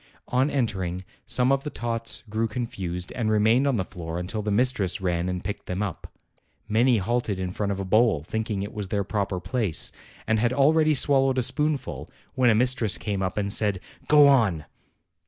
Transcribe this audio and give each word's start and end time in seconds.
On 0.29 0.49
entering, 0.49 1.05
some 1.27 1.51
of 1.51 1.63
the 1.63 1.69
tots 1.69 2.23
grew 2.27 2.47
con 2.47 2.65
fused 2.65 3.11
and 3.11 3.29
remained 3.29 3.67
on 3.67 3.75
the 3.75 3.85
floor 3.85 4.17
until 4.17 4.41
the 4.41 4.49
mistress 4.49 4.99
ran 4.99 5.29
and 5.29 5.43
picked 5.43 5.67
them 5.67 5.83
up. 5.83 6.11
Many 6.67 6.97
halted 6.97 7.39
in 7.39 7.51
front 7.51 7.71
of 7.71 7.79
a 7.79 7.85
bowl, 7.85 8.23
thinking 8.23 8.63
it 8.63 8.73
was 8.73 8.87
their 8.87 9.03
proper 9.03 9.39
place, 9.39 9.91
and 10.25 10.39
had 10.39 10.53
already 10.53 10.95
swallowed 10.95 11.37
a 11.37 11.43
spoonful, 11.43 12.09
when 12.33 12.49
a 12.49 12.55
mistress 12.55 12.97
came 12.97 13.21
up 13.21 13.37
and 13.37 13.53
said, 13.53 13.79
"Go 14.07 14.25
on!" 14.25 14.65